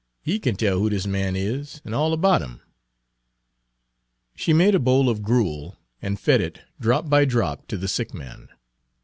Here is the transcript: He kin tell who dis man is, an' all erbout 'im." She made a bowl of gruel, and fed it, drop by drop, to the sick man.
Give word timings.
He 0.23 0.39
kin 0.39 0.55
tell 0.55 0.79
who 0.79 0.89
dis 0.89 1.05
man 1.05 1.35
is, 1.35 1.79
an' 1.85 1.93
all 1.93 2.11
erbout 2.11 2.41
'im." 2.41 2.59
She 4.33 4.51
made 4.51 4.73
a 4.73 4.79
bowl 4.79 5.09
of 5.11 5.21
gruel, 5.21 5.77
and 6.01 6.19
fed 6.19 6.41
it, 6.41 6.61
drop 6.79 7.07
by 7.07 7.23
drop, 7.25 7.67
to 7.67 7.77
the 7.77 7.87
sick 7.87 8.11
man. 8.11 8.49